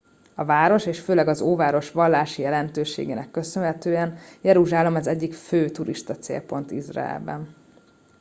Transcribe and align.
a 0.35 0.45
város 0.45 0.85
és 0.85 0.99
főleg 0.99 1.27
az 1.27 1.41
óváros 1.41 1.91
vallási 1.91 2.41
jelentőségének 2.41 3.31
köszönhetően 3.31 4.17
jeruzsálem 4.41 4.95
az 4.95 5.07
egyik 5.07 5.33
fő 5.33 5.69
turistacélpont 5.69 6.71
izraelben 6.71 7.55